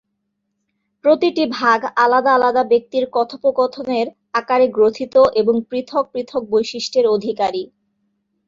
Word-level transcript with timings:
প্রতিটি 1.05 1.43
ভাগ 1.53 1.79
আলাদা 1.97 2.31
আলাদা 2.33 2.63
ব্যক্তির 2.63 3.05
কথোপকথনের 3.13 4.07
আকারে 4.33 4.67
গ্রথিত 4.69 5.15
এবং 5.41 5.55
পৃথক 5.69 6.03
পৃথক 6.13 6.41
বৈশিষ্ট্যের 6.51 7.05
অধিকারী। 7.07 7.63